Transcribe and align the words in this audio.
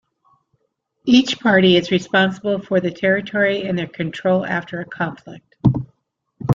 Each 1.05 1.39
party 1.39 1.77
is 1.77 1.91
responsible 1.91 2.59
for 2.59 2.79
the 2.81 2.89
territory 2.89 3.61
in 3.65 3.75
their 3.75 3.85
control 3.85 4.43
after 4.43 4.79
a 4.81 4.85
conflict. 4.85 5.55